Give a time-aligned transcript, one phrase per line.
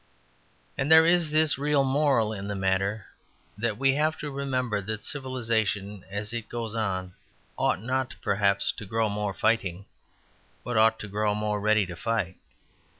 [0.79, 3.05] And there is this real moral in the matter;
[3.55, 7.13] that we have to remember that civilization as it goes on
[7.55, 9.85] ought not perhaps to grow more fighting
[10.63, 12.37] but ought to grow more ready to fight.